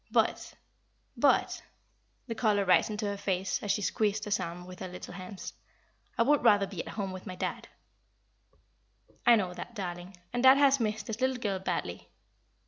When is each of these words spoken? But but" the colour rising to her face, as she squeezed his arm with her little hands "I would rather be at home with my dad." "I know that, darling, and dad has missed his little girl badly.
But 0.09 0.55
but" 1.15 1.61
the 2.25 2.33
colour 2.33 2.65
rising 2.65 2.97
to 2.97 3.05
her 3.05 3.17
face, 3.17 3.61
as 3.61 3.69
she 3.69 3.83
squeezed 3.83 4.25
his 4.25 4.39
arm 4.39 4.65
with 4.65 4.79
her 4.79 4.87
little 4.87 5.13
hands 5.13 5.53
"I 6.17 6.23
would 6.23 6.43
rather 6.43 6.65
be 6.65 6.81
at 6.83 6.93
home 6.93 7.11
with 7.11 7.27
my 7.27 7.35
dad." 7.35 7.67
"I 9.27 9.35
know 9.35 9.53
that, 9.53 9.75
darling, 9.75 10.17
and 10.33 10.41
dad 10.41 10.57
has 10.57 10.79
missed 10.79 11.05
his 11.05 11.21
little 11.21 11.37
girl 11.37 11.59
badly. 11.59 12.09